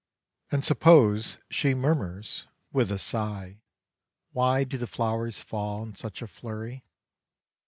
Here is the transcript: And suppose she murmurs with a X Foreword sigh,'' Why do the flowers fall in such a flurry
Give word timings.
And 0.49 0.63
suppose 0.63 1.37
she 1.47 1.75
murmurs 1.75 2.47
with 2.71 2.89
a 2.89 2.95
X 2.95 3.11
Foreword 3.11 3.29
sigh,'' 3.51 3.61
Why 4.33 4.63
do 4.63 4.75
the 4.79 4.87
flowers 4.87 5.41
fall 5.41 5.83
in 5.83 5.93
such 5.93 6.23
a 6.23 6.27
flurry 6.27 6.83